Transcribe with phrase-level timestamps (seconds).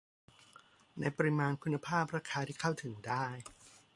[0.99, 3.25] ในปริมาณ คุณภาพ ราคาที่เข้าถึงได้